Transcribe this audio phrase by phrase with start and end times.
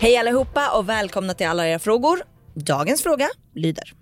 [0.00, 2.22] Hej allihopa och välkomna till alla era frågor.
[2.54, 3.92] Dagens fråga lyder.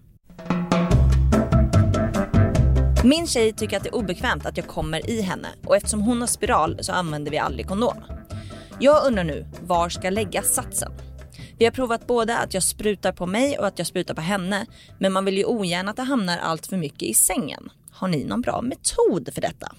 [3.05, 6.21] Min tjej tycker att det är obekvämt att jag kommer i henne och eftersom hon
[6.21, 8.05] har spiral så använder vi aldrig kondom.
[8.81, 10.93] Jag undrar nu, var ska läggas satsen?
[11.59, 14.67] Vi har provat både att jag sprutar på mig och att jag sprutar på henne
[14.99, 17.71] men man vill ju ogärna att det hamnar allt för mycket i sängen.
[17.93, 19.73] Har ni någon bra metod för detta?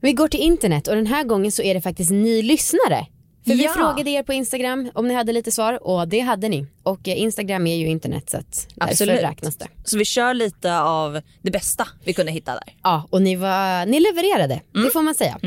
[0.00, 3.06] Vi går till internet och den här gången så är det faktiskt ni lyssnare.
[3.44, 3.70] För vi Ja.
[3.70, 6.66] frågade er på Instagram om ni hade lite svar och det hade ni.
[6.82, 9.20] Och eh, Instagram är ju internet så att Absolut.
[9.22, 9.66] räknas det.
[9.84, 12.74] Så vi kör lite av det bästa vi kunde hitta där.
[12.82, 15.38] Ja, och ni, var, ni levererade, det får man säga.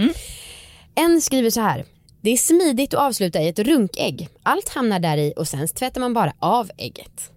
[0.96, 1.86] En skriver så här.
[2.22, 4.30] Det är smidigt att avsluta i ett runkägg.
[4.44, 7.32] Allt hamnar där i och sen tvättar man bara av ägget.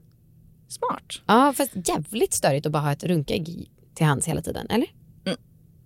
[0.68, 1.02] Smart.
[1.26, 4.86] Ja, fast jävligt störigt att bara ha ett runkägg till hands hela tiden, eller?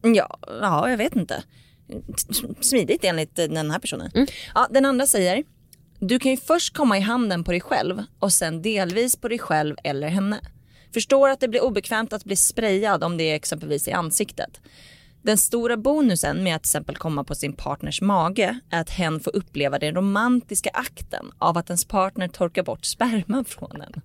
[0.03, 1.43] Ja, ja, jag vet inte.
[2.61, 4.11] Smidigt enligt den här personen.
[4.55, 5.45] Ja, den andra säger,
[5.99, 9.39] du kan ju först komma i handen på dig själv och sen delvis på dig
[9.39, 10.41] själv eller henne.
[10.95, 14.61] Förstår att det blir obekvämt att bli sprayad om det är exempelvis i ansiktet.
[15.23, 19.21] Den stora bonusen med att till exempel komma på sin partners mage är att hen
[19.21, 24.01] får uppleva den romantiska akten av att ens partner torkar bort sperman från en.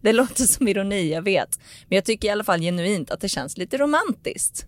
[0.00, 1.60] Det låter som ironi, jag vet.
[1.88, 4.66] Men jag tycker i alla fall genuint att det känns lite romantiskt.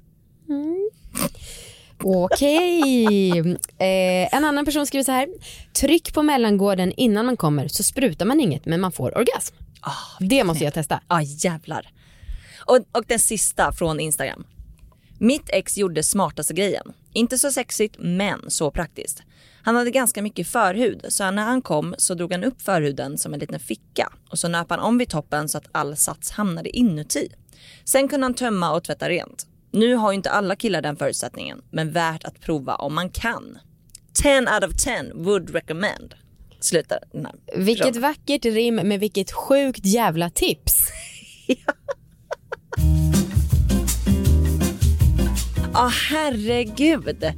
[2.04, 3.38] Okej.
[3.78, 5.28] Eh, en annan person skriver så här.
[5.72, 9.54] Tryck på mellangården innan man kommer så sprutar man inget men man får orgasm.
[10.20, 11.00] det måste jag testa.
[11.08, 11.92] Ja jävlar.
[12.66, 14.44] Och, och den sista från Instagram.
[15.18, 16.92] Mitt ex gjorde smartaste grejen.
[17.12, 19.22] Inte så sexigt men så praktiskt.
[19.62, 23.34] Han hade ganska mycket förhud så när han kom så drog han upp förhuden som
[23.34, 26.76] en liten ficka och så nöp han om vid toppen så att all sats hamnade
[26.76, 27.28] inuti.
[27.84, 29.46] Sen kunde han tömma och tvätta rent.
[29.70, 33.58] Nu har ju inte alla killar den förutsättningen men värt att prova om man kan.
[34.22, 36.14] 10 out of 10 would recommend.
[36.60, 38.02] Slutar den här Vilket frågan.
[38.02, 40.76] vackert rim med vilket sjukt jävla tips.
[45.72, 47.32] Ja, herregud.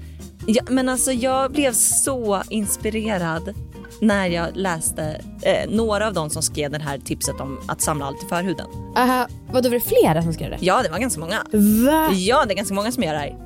[0.46, 3.54] Ja, men alltså jag blev så inspirerad
[4.00, 8.06] när jag läste eh, några av de som skrev det här tipset om att samla
[8.06, 8.66] allt i förhuden.
[8.96, 10.58] Aha, vadå var det flera som skrev det?
[10.60, 11.42] Ja, det var ganska många.
[11.86, 12.12] Va?
[12.12, 13.36] Ja, det är ganska många som gör det här.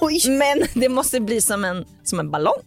[0.00, 0.20] Oj.
[0.28, 2.62] Men det måste bli som en, som en ballong.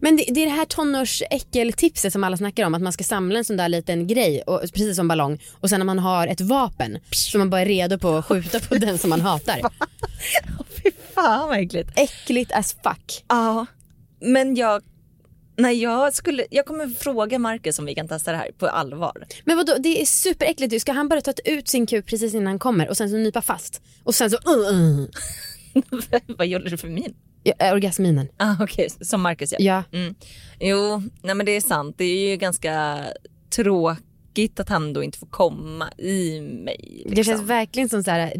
[0.00, 3.38] Men det, det är det här tonårsäckeltipset som alla snackar om att man ska samla
[3.38, 6.40] en sån där liten grej, och, precis som ballong och sen när man har ett
[6.40, 9.60] vapen så man bara är redo på att skjuta på den som man hatar.
[10.82, 11.90] Fy fan vad äckligt.
[11.96, 13.24] Äckligt as fuck.
[13.28, 13.66] Ja,
[14.20, 14.82] men jag,
[15.56, 19.26] när jag skulle, jag kommer fråga Marcus om vi kan testa det här på allvar.
[19.44, 20.80] Men vadå, det är superäckligt.
[20.80, 23.42] Ska han bara ta ut sin kuk precis innan han kommer och sen så nypa
[23.42, 25.06] fast och sen så uh, uh.
[26.38, 27.14] vad gjorde du för min?
[27.42, 28.28] Ja, äh, orgasminen.
[28.36, 29.62] Ah, Okej, som Marcus gör.
[29.62, 29.82] Ja.
[29.92, 30.14] Mm.
[30.60, 31.94] Jo, nej men det är sant.
[31.98, 33.04] Det är ju ganska
[33.50, 34.05] tråkigt
[34.60, 36.90] att han då inte får komma i mig.
[36.92, 37.14] Liksom.
[37.14, 38.32] Det känns verkligen som så här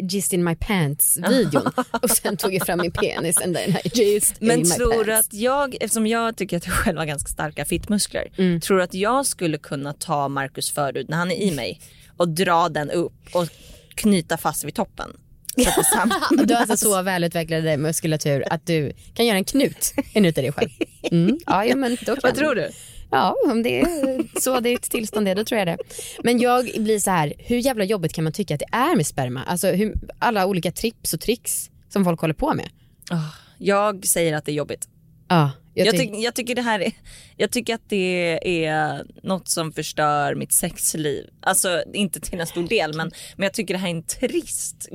[0.00, 1.72] just in my pants videon
[2.02, 5.04] och sen tog jag fram min penis och den här just men in my tror
[5.04, 5.28] pants.
[5.28, 8.60] att jag, eftersom jag tycker att jag själv har ganska starka fittmuskler, Mm.
[8.60, 11.80] tror att jag skulle kunna ta Marcus förut när han är i mig
[12.16, 13.48] och dra den upp och
[13.94, 15.10] knyta fast vid toppen?
[16.44, 20.68] Du har alltså så välutvecklad muskulatur att du kan göra en knut inuti dig själv.
[21.10, 21.38] Mm.
[21.46, 22.70] Ja, ja, men då kan Vad tror du?
[23.10, 25.78] Ja, om det är så ditt tillstånd är, då tror jag det.
[26.24, 29.06] Men jag blir så här, hur jävla jobbigt kan man tycka att det är med
[29.06, 29.42] sperma?
[29.46, 32.68] Alltså hur, alla olika trips och tricks som folk håller på med.
[33.10, 34.88] Ah, Jag säger att det är jobbigt.
[35.28, 36.92] Ja, jag, Jag, tyck, jag tycker det här är,
[37.36, 41.24] jag tycker att det är något som förstör mitt sexliv.
[41.40, 44.88] Alltså inte till en stor del men, men jag tycker det här är en trist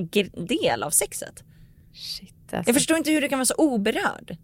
[0.47, 1.44] del av sexet.
[1.94, 2.69] Shit, alltså.
[2.69, 4.38] Jag förstår inte hur du kan vara så oberörd.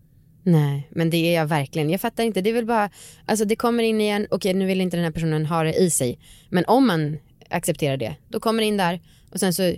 [0.43, 1.89] Nej, men det är jag verkligen.
[1.89, 2.41] Jag fattar inte.
[2.41, 2.89] Det är väl bara,
[3.25, 5.89] alltså det kommer in igen, okej nu vill inte den här personen ha det i
[5.89, 6.19] sig.
[6.49, 7.17] Men om man
[7.49, 9.01] accepterar det, då kommer det in där
[9.31, 9.73] och sen så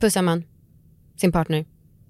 [0.00, 0.44] pussar man
[1.16, 1.64] sin partner.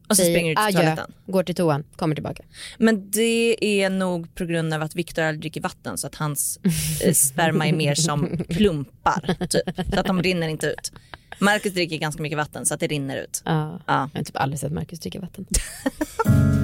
[0.09, 1.13] Och så säger springer du till toaletten.
[1.27, 2.43] går till toan, kommer tillbaka.
[2.79, 6.61] Men det är nog på grund av att Viktor aldrig dricker vatten så att hans
[7.05, 9.47] eh, sperma är mer som plumpar.
[9.47, 9.87] Typ.
[9.95, 10.93] Så att de rinner inte ut.
[11.39, 13.43] Marcus dricker ganska mycket vatten så att det rinner ut.
[13.45, 13.81] Ja.
[13.87, 14.11] Ja.
[14.13, 15.47] Jag har typ aldrig sett Marcus dricka vatten.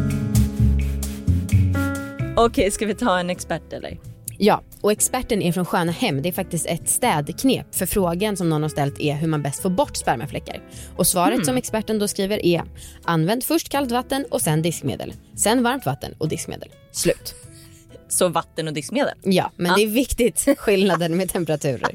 [2.40, 3.98] Okej, ska vi ta en expert eller?
[4.38, 6.22] Ja, och experten är från Sköna Hem.
[6.22, 7.74] Det är faktiskt ett städknep.
[7.74, 10.62] För frågan som någon har ställt är hur man bäst får bort spermafläckar.
[10.96, 12.62] Och svaret som experten då skriver är
[13.04, 15.14] använd först kallt vatten och sen diskmedel.
[15.36, 16.68] Sen varmt vatten och diskmedel.
[16.92, 17.34] Slut.
[18.08, 19.14] Så vatten och diskmedel.
[19.22, 21.90] Ja, men det är viktigt skillnaden med temperaturer.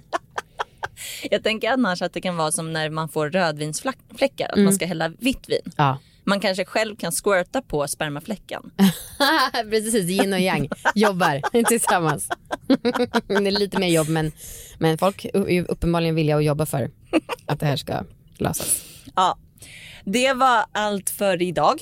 [1.31, 4.85] Jag tänker annars att det kan vara som när man får rödvinsfläckar, att man ska
[4.85, 5.71] hälla vitt vin.
[5.77, 5.97] Ja.
[6.25, 8.71] Man kanske själv kan squirta på spermafläcken.
[9.69, 12.29] Precis, yin och yang jobbar tillsammans.
[13.27, 14.31] det är lite mer jobb men,
[14.77, 16.91] men folk är uppenbarligen villiga att jobba för
[17.45, 18.03] att det här ska
[18.37, 18.83] lösas.
[19.15, 19.37] Ja,
[20.05, 21.77] det var allt för idag.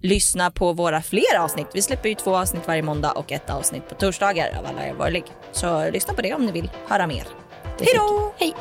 [0.00, 1.66] Lyssna på våra fler avsnitt.
[1.74, 5.24] Vi släpper ju två avsnitt varje måndag och ett avsnitt på torsdagar av alla er
[5.52, 7.24] Så lyssna på det om ni vill höra mer.
[7.78, 8.34] Hej då!
[8.38, 8.54] Hej!